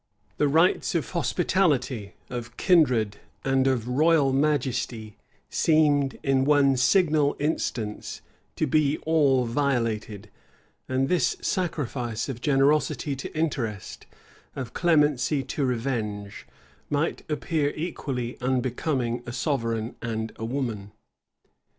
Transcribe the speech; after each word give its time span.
The 0.37 0.47
rights 0.47 0.95
of 0.95 1.11
hospitality, 1.11 2.15
of 2.27 2.57
kindred, 2.57 3.17
and 3.45 3.67
of 3.67 3.87
royal 3.87 4.33
majesty, 4.33 5.15
seemed 5.51 6.17
in 6.23 6.43
one 6.43 6.75
signal 6.75 7.35
instance 7.39 8.21
to 8.55 8.65
be 8.65 8.97
all 9.05 9.45
violated; 9.45 10.31
and 10.89 11.07
this 11.07 11.37
sacrifice 11.39 12.27
of 12.29 12.41
generosity 12.41 13.15
to 13.17 13.37
interest, 13.37 14.07
of 14.55 14.73
clemency 14.73 15.43
to 15.43 15.63
revenge, 15.65 16.47
might 16.89 17.21
appear 17.29 17.69
equally 17.75 18.39
unbecoming 18.41 19.21
a 19.27 19.31
sovereign 19.31 19.95
and 20.01 20.31
a 20.37 20.43
woman. 20.45 20.93